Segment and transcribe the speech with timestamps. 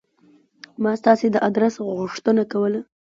[0.81, 2.79] ما ستاسې د آدرس غوښتنه کوله.